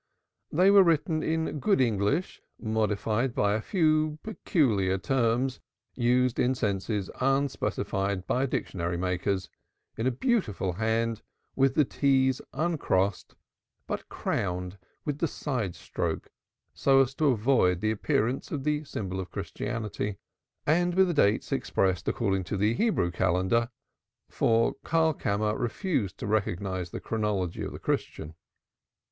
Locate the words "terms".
4.97-5.59